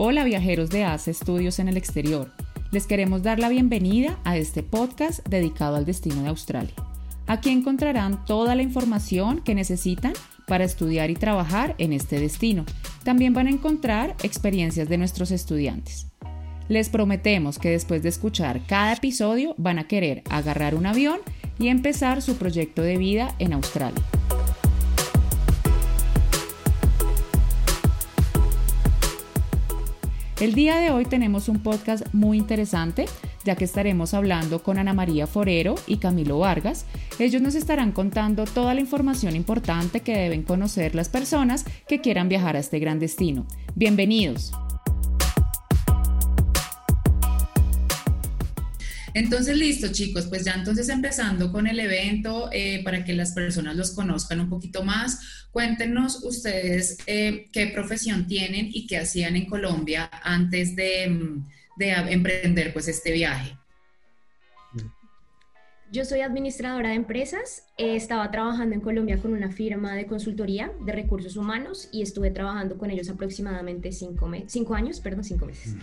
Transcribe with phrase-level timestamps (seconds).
[0.00, 2.30] Hola viajeros de ACE Estudios en el exterior.
[2.70, 6.72] Les queremos dar la bienvenida a este podcast dedicado al destino de Australia.
[7.26, 10.12] Aquí encontrarán toda la información que necesitan
[10.46, 12.64] para estudiar y trabajar en este destino.
[13.02, 16.06] También van a encontrar experiencias de nuestros estudiantes.
[16.68, 21.18] Les prometemos que después de escuchar cada episodio van a querer agarrar un avión
[21.58, 24.04] y empezar su proyecto de vida en Australia.
[30.40, 33.06] El día de hoy tenemos un podcast muy interesante,
[33.44, 36.86] ya que estaremos hablando con Ana María Forero y Camilo Vargas.
[37.18, 42.28] Ellos nos estarán contando toda la información importante que deben conocer las personas que quieran
[42.28, 43.46] viajar a este gran destino.
[43.74, 44.52] Bienvenidos.
[49.14, 53.76] Entonces, listo, chicos, pues ya entonces empezando con el evento, eh, para que las personas
[53.76, 59.46] los conozcan un poquito más, cuéntenos ustedes eh, qué profesión tienen y qué hacían en
[59.46, 63.56] Colombia antes de, mm, de emprender pues este viaje.
[65.90, 67.64] Yo soy administradora de empresas.
[67.78, 72.76] estaba trabajando en Colombia con una firma de consultoría de recursos humanos y estuve trabajando
[72.76, 75.76] con ellos aproximadamente cinco, cinco años, perdón, cinco meses.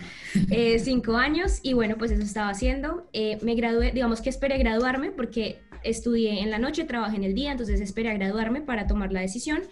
[0.50, 3.08] Eh, cinco años y bueno, pues eso estaba haciendo.
[3.12, 7.34] Eh, me gradué, digamos que esperé graduarme porque estudié en la noche, trabajé en el
[7.34, 9.62] día, entonces esperé a graduarme para tomar la decisión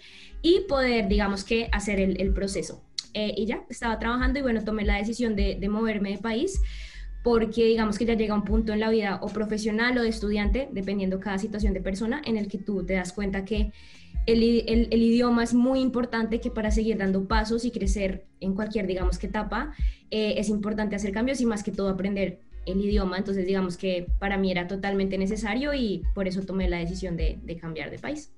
[0.41, 2.83] y poder, digamos que, hacer el, proceso.
[3.13, 6.59] Eh, y ya, estaba trabajando y bueno, tomé la decisión de, de moverme de país
[7.25, 10.69] porque digamos que ya llega un punto en la vida o profesional o de estudiante,
[10.71, 13.71] dependiendo cada situación de persona, en el que tú te das cuenta que
[14.27, 14.43] el,
[14.91, 19.17] el, idioma es muy importante, que para seguir dando pasos y crecer en cualquier, digamos
[19.17, 19.73] que etapa,
[20.11, 23.17] eh, es importante hacer cambios y más que todo aprender el idioma.
[23.17, 27.39] Entonces, digamos que para mí era totalmente necesario y por eso tomé la decisión de,
[27.43, 28.31] de cambiar de país.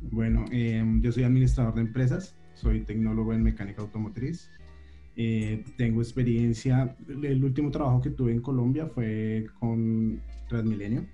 [0.00, 4.48] Bueno, em, yo soy administrador de empresas, soy tecnólogo en mecánica automotriz.
[5.16, 11.04] Eh, tengo experiencia, el último trabajo que tuve en Colombia fue con Transmilenio,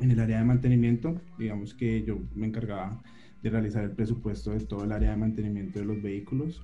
[0.00, 3.02] en el área de mantenimiento, digamos que yo me encargaba
[3.42, 6.62] de realizar el presupuesto de todo el área de mantenimiento de los vehículos.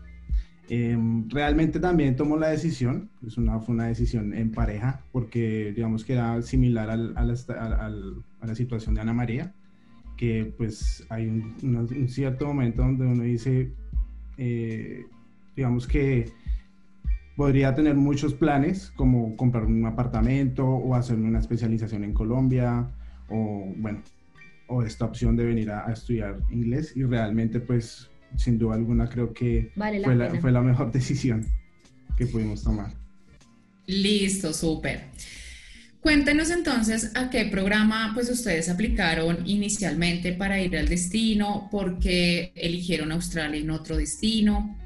[0.69, 6.05] Em, realmente también tomó la decisión, es una, fue una decisión en pareja, porque digamos
[6.05, 9.53] que era similar al, a, la, situación de Ana María,
[10.17, 13.73] que pues hay un, un cierto momento donde uno dice,
[14.39, 15.07] eh,
[15.61, 16.33] digamos que
[17.37, 22.91] podría tener muchos planes, como comprar un apartamento o hacer una especialización en Colombia,
[23.29, 24.01] o bueno,
[24.69, 29.35] o esta opción de venir a, estudiar inglés y realmente pues sin duda alguna creo
[29.35, 31.45] que fue, la, fue, la, mejor decisión
[32.17, 32.95] que pudimos tomar.
[33.87, 35.09] Listo, súper.
[36.01, 42.51] Cuéntenos entonces a qué programa pues ustedes aplicaron inicialmente para ir al destino, por qué
[42.55, 44.80] eligieron Australia en otro destino.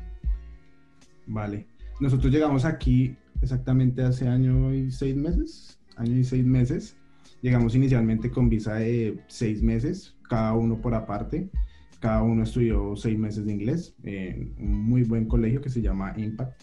[1.27, 1.67] Vale.
[2.01, 5.79] Nosotros llegamos aquí exactamente hace año y seis meses.
[5.97, 6.97] Año y seis meses.
[7.43, 11.51] Llegamos inicialmente con visa de seis meses, cada uno por aparte.
[12.01, 16.15] Cada uno estudió seis meses de inglés en un muy buen colegio que se llama
[16.17, 16.63] Impact.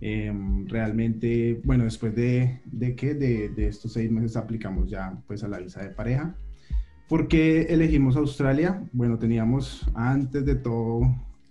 [0.00, 5.42] Em, realmente, bueno, después de, de que de, de, estos seis meses aplicamos ya pues
[5.44, 6.36] a la visa de pareja.
[7.08, 8.82] ¿Por qué elegimos Australia?
[8.92, 11.02] Bueno, teníamos antes de todo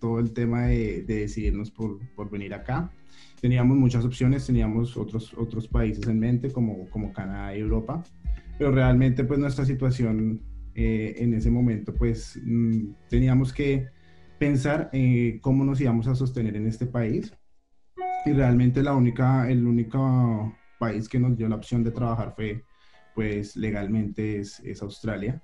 [0.03, 2.91] todo el tema de, decidirnos por, por, venir acá.
[3.39, 8.03] Teníamos muchas opciones, teníamos otros, otros países en mente como, como Canadá y Europa,
[8.57, 10.41] pero realmente pues nuestra situación
[10.75, 13.87] eh, en ese momento pues mm, teníamos que
[14.37, 17.33] pensar en cómo nos íbamos a sostener en este país
[18.25, 22.65] y realmente la única, el único país que nos dio la opción de trabajar fue
[23.15, 25.41] pues legalmente es, es Australia.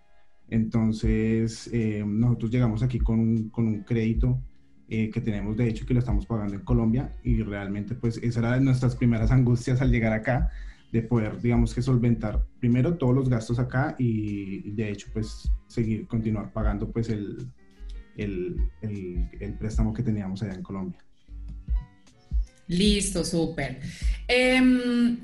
[0.50, 4.42] Entonces, eh, nosotros llegamos aquí con, con un crédito
[4.90, 8.40] eh, que tenemos de hecho que lo estamos pagando en Colombia y realmente pues esa
[8.40, 10.52] era de nuestras primeras angustias al llegar acá
[10.92, 16.08] de poder digamos que solventar primero todos los gastos acá y de hecho pues seguir
[16.08, 17.48] continuar pagando pues el,
[18.18, 21.00] el, el, préstamo que teníamos allá en Colombia.
[22.68, 23.80] Listo, súper.
[24.28, 25.18] Em,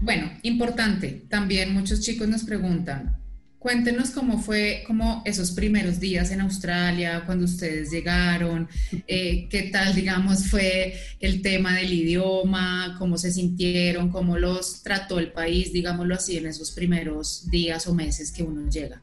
[0.00, 3.16] bueno, importante, también muchos chicos nos preguntan,
[3.58, 8.68] Cuéntenos cómo fue, como esos primeros días en Australia, cuando ustedes llegaron,
[9.08, 15.18] eh, qué tal, digamos, fue el tema del idioma, cómo se sintieron, cómo los trató
[15.18, 19.02] el país, digámoslo así, en esos primeros días o meses que uno llega.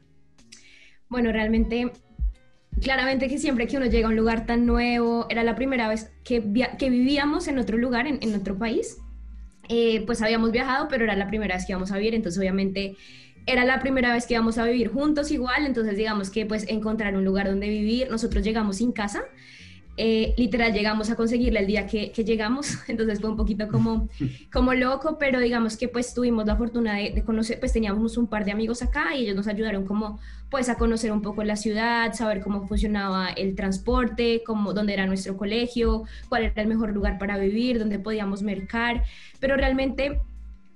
[1.09, 1.91] Bueno, realmente,
[2.79, 6.11] claramente que siempre que uno llega a un lugar tan nuevo, era la primera vez
[6.23, 8.97] que, vivíamos en otro lugar, en, en otro país.
[9.69, 12.97] Eh, pues habíamos viajado, pero era la primera vez que íbamos a vivir, entonces obviamente
[13.45, 17.15] era la primera vez que íbamos a vivir juntos igual, entonces digamos que pues encontrar
[17.15, 19.23] un lugar donde vivir, nosotros llegamos sin casa,
[19.95, 24.09] eh, literal llegamos a conseguirla el día que, llegamos, entonces fue un poquito como,
[24.51, 28.43] como loco, pero digamos que pues tuvimos la fortuna de, conocer, pues teníamos un par
[28.43, 30.19] de amigos acá y ellos nos ayudaron como
[30.49, 35.05] pues a conocer un poco la ciudad, saber cómo funcionaba el transporte, cómo, dónde era
[35.05, 39.03] nuestro colegio, cuál era el mejor lugar para vivir, dónde podíamos mercar,
[39.39, 40.21] pero realmente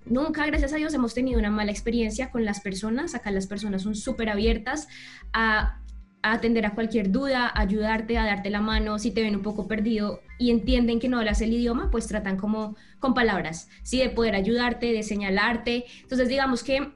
[0.10, 3.16] Nunca, gracias a Dios, hemos tenido una mala experiencia con las personas.
[3.16, 4.88] Acá las personas son súper abiertas
[5.34, 5.82] a,
[6.24, 9.00] atender a cualquier duda, a ayudarte, a darte la mano.
[9.00, 12.38] Si te ven un poco perdido y entienden que no hablas el idioma, pues tratan
[12.38, 14.00] como con palabras, ¿sí?
[14.00, 15.86] De poder ayudarte, de señalarte.
[16.02, 16.94] Entonces, digamos que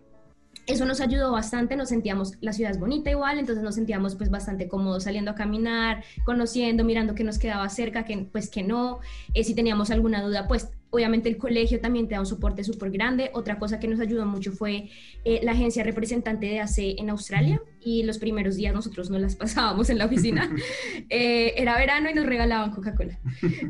[0.67, 4.29] eso nos ayudó bastante, nos sentíamos, la ciudad es bonita igual, entonces nos sentíamos pues
[4.29, 8.99] bastante cómodos saliendo a caminar, conociendo, mirando que nos quedaba cerca, que pues que no,
[9.33, 12.91] eh, si teníamos alguna duda, pues obviamente el colegio también te da un soporte súper
[12.91, 13.31] grande.
[13.33, 14.89] Otra cosa que nos ayudó mucho fue
[15.25, 19.35] eh, la agencia representante de AC en Australia y los primeros días nosotros no las
[19.35, 20.49] pasábamos en la oficina.
[21.09, 23.19] Eh, era verano y nos regalaban Coca-Cola.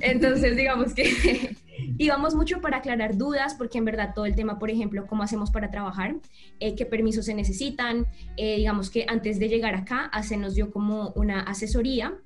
[0.01, 1.55] Entonces digamos que
[1.97, 5.49] íbamos mucho para aclarar dudas porque en verdad todo el tema, por ejemplo, cómo hacemos
[5.49, 6.15] para trabajar,
[6.59, 8.05] eh, qué permisos se necesitan.
[8.37, 12.17] digamos que antes de llegar acá, AC nos dio como una asesoría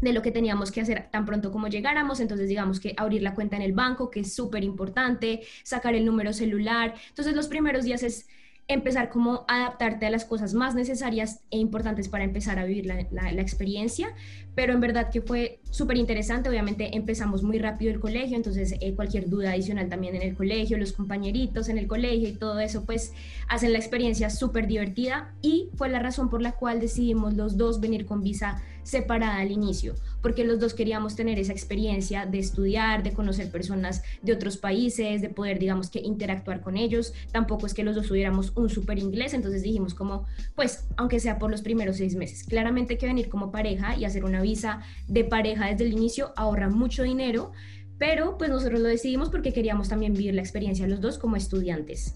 [0.00, 3.34] de lo que teníamos que hacer tan pronto como llegáramos, entonces digamos que abrir la
[3.34, 7.84] cuenta en el banco, que es súper importante, sacar el número celular, entonces los primeros
[7.84, 8.28] días es
[8.68, 13.30] empezar como adaptarte a las cosas más necesarias e importantes para empezar a vivir la,
[13.40, 14.14] experiencia,
[14.54, 18.94] pero en verdad que fue súper interesante, obviamente empezamos muy rápido el colegio, entonces eh,
[18.94, 22.84] cualquier duda adicional también en el colegio, los compañeritos en el colegio y todo eso,
[22.84, 23.14] pues
[23.48, 25.32] hacen la experiencia súper divertida.
[25.40, 29.50] Y fue la razón por la cual decidimos los dos venir con visa separada al
[29.50, 34.56] inicio, porque los dos queríamos tener esa experiencia de estudiar, de conocer personas de otros
[34.56, 37.12] países, de poder, digamos que, interactuar con ellos.
[37.30, 40.24] Tampoco es que los dos tuviéramos un súper inglés, entonces dijimos como,
[40.54, 44.24] pues, aunque sea por los primeros seis meses, claramente que venir como pareja y hacer
[44.24, 47.52] una visa de pareja desde el inicio ahorra mucho dinero,
[47.98, 52.14] pero pues nosotros lo decidimos porque queríamos también vivir la experiencia los dos como estudiantes.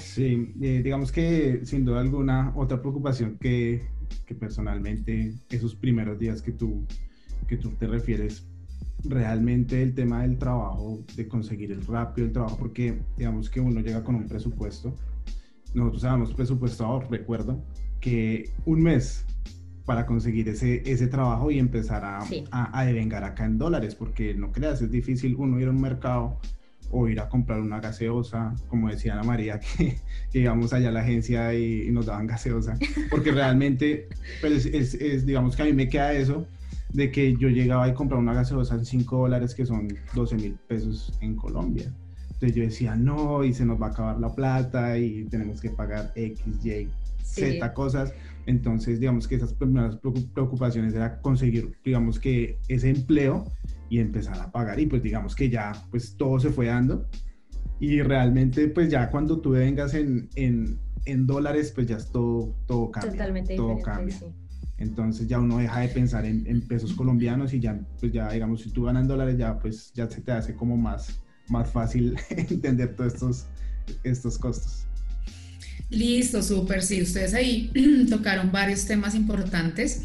[0.00, 3.82] Sí, eh, digamos que sin duda alguna otra preocupación que
[4.26, 6.84] que personalmente esos primeros días que tú,
[7.46, 8.46] que tú te refieres,
[9.04, 13.80] realmente el tema del trabajo, de conseguir el rápido el trabajo, porque digamos que uno
[13.80, 14.94] llega con un presupuesto,
[15.74, 17.62] nosotros habíamos presupuestado, recuerdo,
[18.00, 19.24] que un mes
[19.84, 22.20] para conseguir ese, ese trabajo y empezar a,
[22.50, 25.80] a, a devengar acá en dólares, porque no creas, es difícil uno ir a un
[25.80, 26.38] mercado
[26.96, 29.98] o ir a comprar una gaseosa, como decía Ana María, que,
[30.32, 32.78] íbamos allá a la agencia y, nos daban gaseosa,
[33.10, 34.08] porque realmente,
[34.40, 36.46] pues es, digamos que a mí me queda eso,
[36.92, 40.54] de que yo llegaba y compraba una gaseosa en 5 dólares, que son 12 mil
[40.66, 41.92] pesos en Colombia.
[42.32, 45.70] Entonces yo decía, no, y se nos va a acabar la plata y tenemos que
[45.70, 46.88] pagar X, Y,
[47.22, 48.12] Z cosas.
[48.46, 49.98] Entonces, digamos que esas primeras
[50.34, 53.44] preocupaciones era conseguir, digamos que ese empleo
[53.88, 57.08] y empezar a pagar y pues digamos que ya pues todo se fue dando
[57.78, 62.54] y realmente pues ya cuando tú vengas en, en, en dólares pues ya es todo,
[62.66, 63.12] todo cambia.
[63.12, 64.16] Totalmente todo cambia.
[64.78, 68.62] Entonces ya uno deja de pensar en, en, pesos colombianos y ya pues ya digamos
[68.62, 72.16] si tú ganas en dólares ya pues ya se te hace como más, más fácil
[72.30, 73.46] entender todos estos,
[74.04, 74.86] estos costos.
[75.88, 76.82] Listo, súper.
[76.82, 77.70] Sí, ustedes ahí
[78.10, 80.02] tocaron varios temas importantes.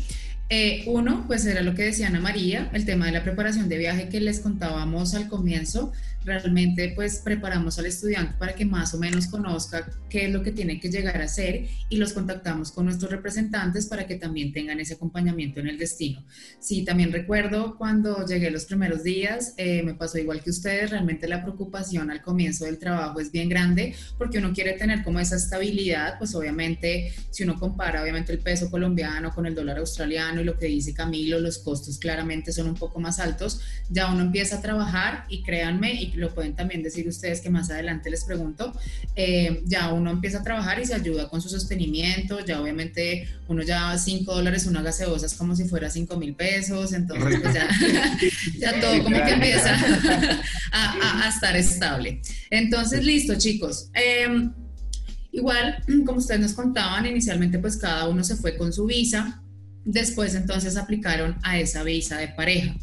[0.54, 3.78] Eh, uno, pues era lo que decía Ana María, el tema de la preparación de
[3.78, 5.94] viaje que les contábamos al comienzo.
[6.24, 10.52] Realmente, pues preparamos al estudiante para que más o menos conozca qué es lo que
[10.52, 14.80] tiene que llegar a hacer y los contactamos con nuestros representantes para que también tengan
[14.80, 16.24] ese acompañamiento en el destino.
[16.60, 21.28] Sí, también recuerdo cuando llegué los primeros días, eh, me pasó igual que ustedes, realmente
[21.28, 25.38] la preocupación al comienzo del trabajo es bien grande porque uno quiere tener como esa
[25.38, 30.44] estabilidad, pues obviamente si uno compara obviamente el peso colombiano con el dólar australiano, y
[30.44, 34.58] lo que dice Camilo, los costos claramente son un poco más altos, ya uno empieza
[34.58, 38.74] a trabajar y créanme, y lo pueden también decir ustedes que más adelante les pregunto,
[39.16, 43.64] eh, ya uno empieza a trabajar y se ayuda con su sostenimiento, ya obviamente uno
[43.64, 47.70] ya 5 dólares una gaseosa es como si fuera 5 mil pesos, entonces pues ya,
[48.58, 49.76] ya, todo como que empieza
[50.72, 52.22] a, a, estar estable.
[52.50, 53.90] Entonces, listo chicos.
[53.94, 54.50] Eh,
[55.32, 59.42] Igual, como ustedes nos contaban, inicialmente pues cada uno se fue con su visa,
[59.86, 62.76] después entonces aplicaron a esa visa de pareja.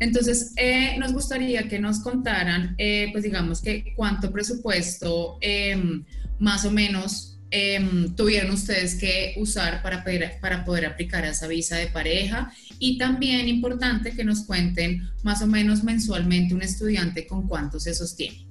[0.00, 6.04] Entonces, eh, nos gustaría que nos contaran, eh, pues digamos que cuánto presupuesto em,
[6.38, 10.04] más o menos em, tuvieron ustedes que usar para,
[10.40, 15.46] para poder aplicar esa visa de pareja y también importante que nos cuenten más o
[15.46, 18.46] menos mensualmente un estudiante con cuánto se sostiene.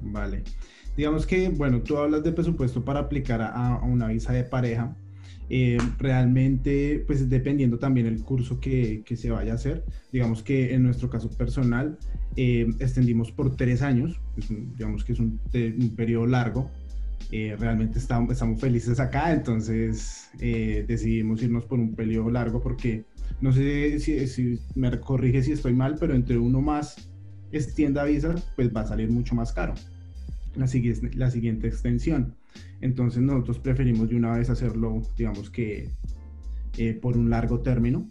[0.00, 0.44] Vale.
[0.96, 4.96] Digamos que, bueno, tú hablas de presupuesto para aplicar a, una visa de pareja.
[5.50, 9.84] Eh, realmente, pues dependiendo también el curso que, que, se vaya a hacer.
[10.12, 11.98] Digamos que en nuestro caso personal,
[12.36, 14.20] eh, extendimos por tres años,
[14.76, 16.70] digamos que es un, un periodo largo.
[17.32, 23.04] Eh, realmente estamos, estamos felices acá, entonces decidimos irnos por un periodo largo porque
[23.40, 27.10] no sé si, me corrige si estoy mal, pero entre uno más
[27.52, 29.74] extienda visa, pues va a salir mucho más caro
[30.58, 30.66] la
[31.14, 32.34] la siguiente extensión.
[32.80, 35.90] Entonces nosotros preferimos de una vez hacerlo, digamos que
[36.76, 38.08] eh, por un largo término.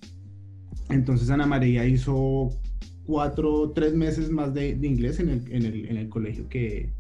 [0.90, 2.50] Entonces Ana María hizo
[3.06, 6.94] cuatro, tres meses más de, inglés en el, en, el, en el, colegio que...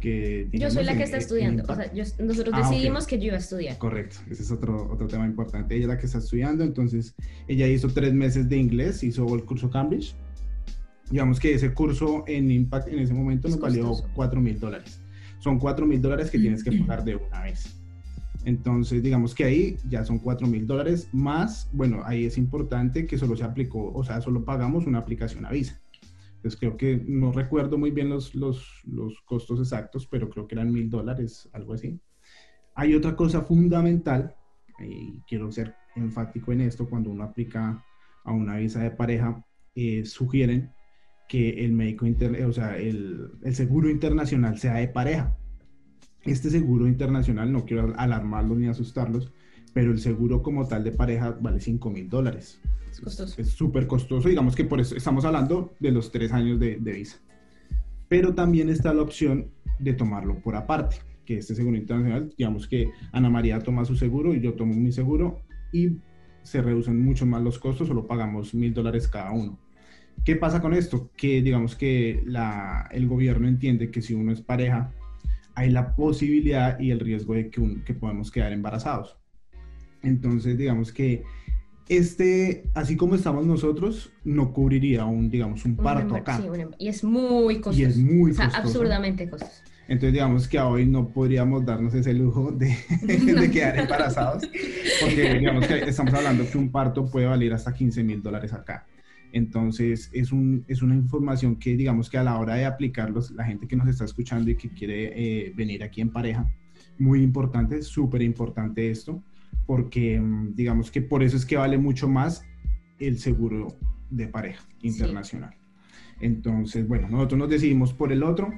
[0.00, 1.64] que yo soy la que está estudiando.
[1.64, 1.90] O sea,
[2.20, 3.78] nosotros ah, decidimos que yo iba a estudiar.
[3.78, 5.74] Correcto, ese es otro, otro tema importante.
[5.74, 7.14] Ella es la que está estudiando, entonces
[7.48, 10.14] ella hizo tres meses de inglés, hizo el curso Cambridge
[11.10, 15.00] digamos que ese curso en Impact en ese momento nos valió 4 mil dólares.
[15.48, 17.74] Son 4 mil dólares que tienes que pagar de una vez.
[18.44, 23.16] Entonces, digamos que ahí ya son 4 mil dólares más, bueno, ahí es importante que
[23.16, 25.80] solo se aplicó, o sea, solo pagamos una aplicación a Visa.
[26.36, 30.54] Entonces, creo que no recuerdo muy bien los, los, los costos exactos, pero creo que
[30.54, 31.98] eran mil dólares, algo así.
[32.74, 34.36] Hay otra cosa fundamental,
[34.80, 37.82] y quiero ser enfático en esto, cuando uno aplica
[38.22, 39.42] a una visa de pareja,
[39.74, 40.74] eh, sugieren
[41.28, 45.36] que el médico inter, o sea, el, el, seguro internacional sea de pareja.
[46.24, 49.30] Este seguro internacional, no quiero alarmarlos ni asustarlos,
[49.74, 52.60] pero el seguro como tal de pareja vale 5 mil dólares.
[52.90, 53.40] Es costoso.
[53.40, 56.92] Es súper costoso, digamos que por eso estamos hablando de los tres años de, de
[56.92, 57.18] visa.
[58.08, 62.90] Pero también está la opción de tomarlo por aparte, que este seguro internacional, digamos que
[63.12, 65.40] Ana María toma su seguro y yo tomo mi seguro
[65.72, 65.98] y
[66.42, 69.58] se reducen mucho más los costos, solo pagamos mil dólares cada uno.
[70.24, 71.10] ¿Qué pasa con esto?
[71.16, 74.92] Que digamos que la, el gobierno entiende que si uno es pareja,
[75.54, 79.16] hay la posibilidad y el riesgo de que, que podemos quedar embarazados.
[80.02, 81.24] Entonces, digamos que
[81.88, 86.36] este, así como estamos nosotros, no cubriría un, digamos, un parto acá.
[86.36, 86.44] Sí,
[86.78, 87.80] y es muy costoso.
[87.80, 88.56] Y es muy costoso.
[88.56, 89.62] absurdamente costoso.
[89.88, 94.46] Entonces, digamos que hoy no podríamos darnos ese lujo de, de, quedar embarazados,
[95.00, 98.86] porque digamos que estamos hablando que un parto puede valer hasta 15 mil dólares acá.
[99.32, 103.44] Entonces, es, un, es una información que digamos que a la hora de aplicarlos, la
[103.44, 106.50] gente que nos está escuchando y que quiere eh, venir aquí en pareja,
[106.98, 109.22] muy importante, súper importante esto,
[109.66, 112.44] porque mm, digamos que por eso es que vale mucho más
[112.98, 113.68] el seguro
[114.10, 115.54] de pareja internacional.
[116.20, 118.52] Entonces, bueno, nosotros nos decidimos por el otro,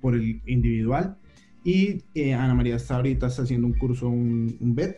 [0.00, 1.18] por el individual,
[1.64, 4.96] y eh, Ana María está ahorita está haciendo un curso, un, un BED,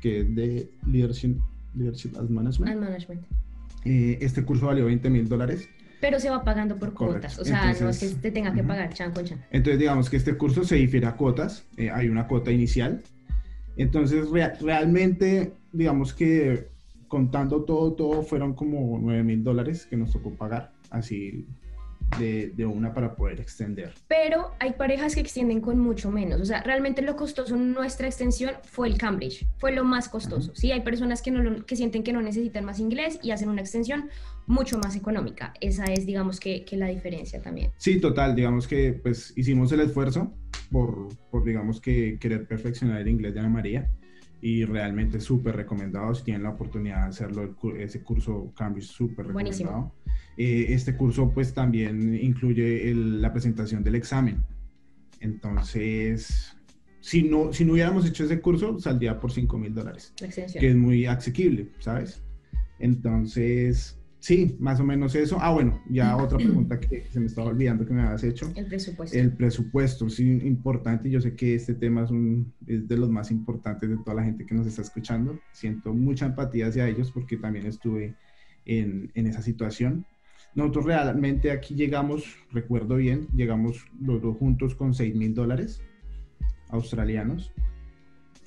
[0.00, 1.36] que es de Leadership,
[1.74, 2.80] Leadership as Management.
[2.80, 3.22] management.
[3.86, 5.68] Eh, este curso valió 20 mil dólares.
[6.00, 8.92] Pero se va pagando por cuotas, o sea, no es que te tenga que pagar
[8.92, 9.42] chan con chan.
[9.50, 13.02] Entonces, digamos que este curso se difiere a cuotas, eh, hay una cuota inicial.
[13.76, 14.26] Entonces,
[14.60, 16.68] realmente, digamos que
[17.08, 21.46] contando todo, todo fueron como 9 mil dólares que nos tocó pagar, así
[22.18, 23.92] de, una para poder extender.
[24.08, 26.40] Pero hay parejas que extienden con mucho menos.
[26.40, 30.52] O sea, realmente lo costoso en nuestra extensión fue el Cambridge, fue lo más costoso.
[30.54, 33.60] Sí, hay personas que, no que sienten que no necesitan más inglés y hacen una
[33.60, 34.08] extensión
[34.46, 35.52] mucho más económica.
[35.60, 37.72] Esa es, digamos, que, que la diferencia también.
[37.76, 38.34] Sí, total.
[38.34, 40.34] Digamos que pues hicimos el esfuerzo
[40.70, 43.90] por, por digamos que querer perfeccionar el inglés de Ana María
[44.40, 49.92] y realmente súper recomendado si tienen la oportunidad de hacerlo, ese curso Cambridge súper recomendado.
[50.36, 54.44] Eh, este curso pues también incluye la presentación del examen.
[55.20, 56.56] Entonces,
[57.00, 60.76] si no, si no hubiéramos hecho ese curso, saldría por 5 mil dólares, que es
[60.76, 62.22] muy asequible, ¿sabes?
[62.78, 65.38] Entonces, Sí, más o menos eso.
[65.40, 68.50] Ah, bueno, ya otra pregunta que se me estaba olvidando que me habías hecho.
[68.56, 69.16] El presupuesto.
[69.16, 71.08] El presupuesto, sí, importante.
[71.08, 74.24] Yo sé que este tema es, un, es de los más importantes de toda la
[74.24, 75.38] gente que nos está escuchando.
[75.52, 78.16] Siento mucha empatía hacia ellos porque también estuve
[78.64, 80.04] en, en esa situación.
[80.56, 85.80] Nosotros realmente aquí llegamos, recuerdo bien, llegamos los dos juntos con 6 mil dólares
[86.70, 87.52] australianos.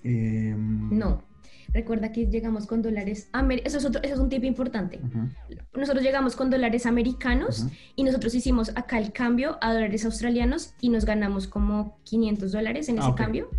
[0.04, 1.24] Em, no,
[1.74, 3.30] Recuerda que llegamos con dólares,
[3.64, 5.00] eso es, otro, eso es un tip importante.
[5.76, 10.90] Nosotros llegamos con dólares americanos y nosotros hicimos acá el cambio a dólares australianos y
[10.90, 13.50] nos ganamos como 500 dólares en ah, ese cambio.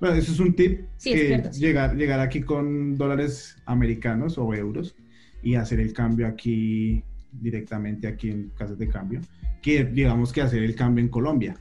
[0.00, 0.82] Bueno, eso es un tip.
[0.96, 1.50] Sí, es que cierto.
[1.52, 4.94] llegar, llegar aquí con dólares americanos o euros
[5.42, 9.20] y hacer el cambio aquí directamente aquí en casas de cambio,
[9.62, 11.56] que digamos que hacer el cambio en Colombia,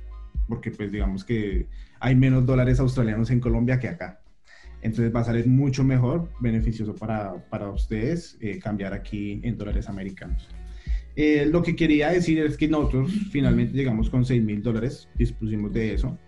[0.47, 1.67] porque pues digamos que
[1.99, 4.19] hay menos dólares australianos en Colombia que acá.
[4.85, 9.89] Entonces va a salir mucho mejor, beneficioso para, para ustedes eh, cambiar aquí en dólares
[9.89, 10.47] americanos.
[11.15, 15.73] Eh, lo que quería decir es que nosotros finalmente llegamos con 6 mil dólares, dispusimos
[15.73, 16.19] de eso.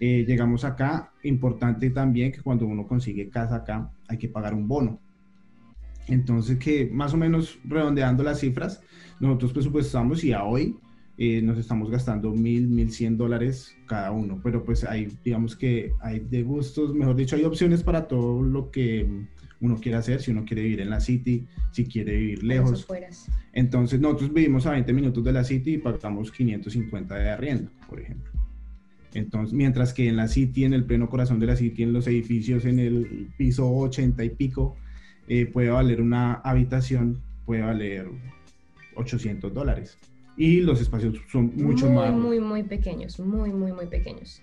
[0.00, 4.68] Eh, llegamos acá, importante también que cuando uno consigue casa acá hay que pagar un
[4.68, 5.00] bono.
[6.06, 8.82] Entonces que más o menos redondeando las cifras,
[9.18, 10.76] nosotros presupuestamos y a hoy
[11.16, 15.92] eh, nos estamos gastando mil, mil cien dólares cada uno, pero pues hay, digamos que
[16.00, 19.08] hay de gustos, mejor dicho, hay opciones para todo lo que
[19.60, 22.86] uno quiere hacer, si uno quiere vivir en la city, si quiere vivir lejos.
[23.52, 28.00] Entonces nosotros vivimos a 20 minutos de la City y pagamos 550 de arriendo, por
[28.00, 28.32] ejemplo.
[29.14, 32.06] Entonces, mientras que en la City, en el pleno corazón de la City, en los
[32.08, 34.76] edificios, en el piso 80 y pico,
[35.28, 38.08] eh, puede valer una habitación, puede valer
[38.96, 39.96] 800 dólares.
[40.36, 42.12] Y los espacios son mucho muy, más...
[42.12, 44.42] muy, muy pequeños, muy, muy, muy pequeños.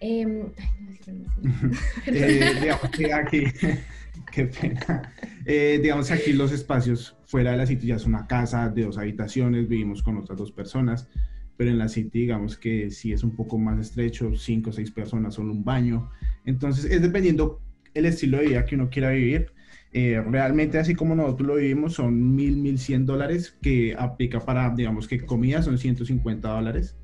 [0.00, 1.70] Em, ay, no.
[2.06, 3.44] Eh, digamos que aquí,
[4.32, 5.14] qué pena.
[5.44, 8.84] Eh, digamos que aquí los espacios fuera de la City ya es una casa de
[8.84, 11.08] dos habitaciones, vivimos con otras dos personas,
[11.56, 14.90] pero en la City digamos que sí es un poco más estrecho, cinco o seis
[14.90, 16.10] personas, solo un baño.
[16.46, 17.60] Entonces es dependiendo
[17.92, 19.52] el estilo de vida que uno quiera vivir.
[19.92, 24.70] Eh, realmente así como nosotros lo vivimos son mil, mil cien dólares que aplica para,
[24.74, 26.96] digamos que comida son 150 dólares.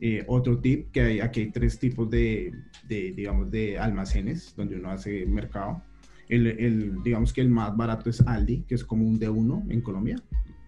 [0.00, 2.52] Eh, otro tip, que hay, aquí hay tres tipos de,
[2.88, 5.82] de, digamos, de almacenes donde uno hace mercado.
[6.28, 9.80] El, el, digamos que el más barato es Aldi, que es como un D1 en
[9.80, 10.16] Colombia.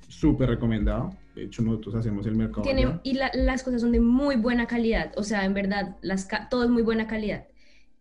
[0.08, 1.10] Súper recomendado.
[1.34, 2.62] De hecho, nosotros hacemos el mercado.
[2.62, 6.26] Tiene- y la- las cosas son de muy buena calidad, o sea, en verdad, las,
[6.48, 7.46] todo es muy buena calidad.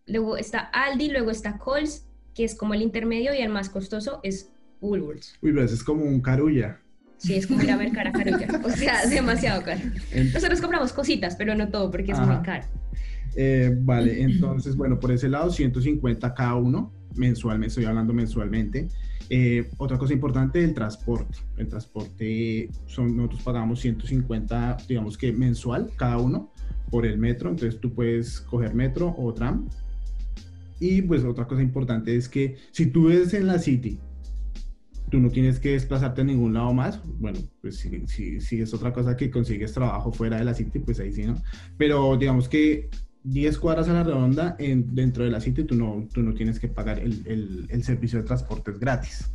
[0.06, 2.08] Luego está Aldi, luego está Coles,
[2.40, 4.48] que es como el intermedio, y el más costoso es
[4.80, 5.34] Woolworths.
[5.42, 6.80] Uy, pero eso es como un carulla.
[7.18, 8.48] Sí, es como ir a ver cara a carulla.
[8.64, 9.82] O sea, es demasiado caro.
[10.32, 12.32] Nosotros compramos cositas, pero no todo porque es Ajá.
[12.32, 12.64] muy caro.
[13.36, 18.88] Eh, vale, entonces, bueno, por ese lado, 150 cada uno, mensualmente, estoy hablando mensualmente.
[19.28, 21.36] Eh, otra cosa importante, el transporte.
[21.58, 26.50] El transporte, son, nosotros pagamos 150, digamos que mensual cada uno
[26.90, 29.68] por el metro, entonces tú puedes coger metro o tram.
[30.80, 34.00] Y pues otra cosa importante es que si tú ves en la City,
[35.10, 37.00] tú no tienes que desplazarte a ningún lado más.
[37.18, 40.78] Bueno, pues si, si, si es otra cosa que consigues trabajo fuera de la City,
[40.78, 41.34] pues ahí sí, ¿no?
[41.76, 42.88] Pero digamos que
[43.24, 46.58] 10 cuadras a la redonda en, dentro de la City, tú no, tú no tienes
[46.58, 49.30] que pagar el, el, el servicio de transporte gratis.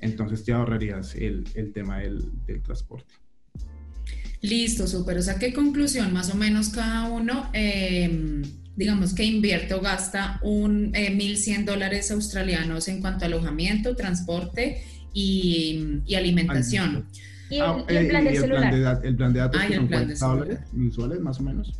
[0.00, 3.14] Entonces te ahorrarías el, el tema del, del transporte.
[4.48, 5.18] Listo, súper.
[5.18, 8.42] O sea, ¿qué conclusión más o menos cada uno, eh,
[8.76, 14.82] digamos que invierte o gasta un eh, 1.100 dólares australianos en cuanto a alojamiento, transporte
[15.12, 17.06] y, y alimentación?
[17.48, 18.60] Y el, Ah, y el eh, plan del el celular.
[18.60, 20.26] plan de, da- el plan de datos Ah, y que el son plan de 40
[20.26, 20.74] dólares celular.
[20.84, 21.72] mensuales, más o menos.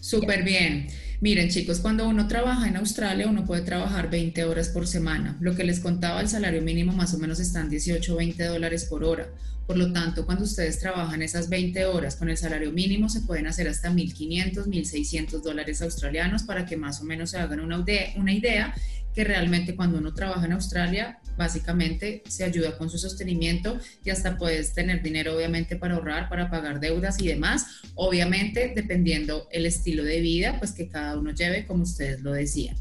[0.00, 0.86] Súper bien.
[1.20, 5.36] Miren chicos, cuando uno trabaja en Australia, uno puede trabajar 20 horas por semana.
[5.40, 8.44] Lo que les contaba, el salario mínimo más o menos está en 18 o 20
[8.44, 9.28] dólares por hora.
[9.70, 13.46] Por lo tanto, cuando ustedes trabajan esas 20 horas con el salario mínimo, se pueden
[13.46, 17.84] hacer hasta 1.500, 1.600 dólares australianos para que más o menos se hagan una,
[18.16, 18.74] una idea
[19.14, 24.38] que realmente cuando uno trabaja en Australia, básicamente se ayuda con su sostenimiento y hasta
[24.38, 27.66] puedes tener dinero obviamente para ahorrar, para pagar deudas y demás.
[27.94, 32.74] Obviamente, dependiendo el estilo de vida, pues que cada uno lleve, como ustedes lo decían.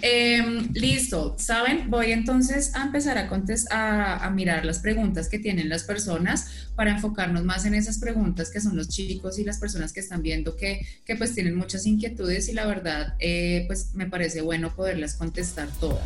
[0.00, 1.90] Eh, listo, ¿saben?
[1.90, 3.28] Voy entonces a empezar a,
[3.70, 8.50] a, a mirar las preguntas que tienen las personas para enfocarnos más en esas preguntas
[8.52, 11.84] que son los chicos y las personas que están viendo que, que pues tienen muchas
[11.84, 16.04] inquietudes y la verdad, eh, pues me parece bueno poderlas contestar todas.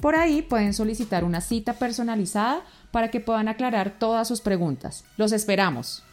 [0.00, 5.04] Por ahí pueden solicitar una cita personalizada para que puedan aclarar todas sus preguntas.
[5.16, 6.04] Los esperamos.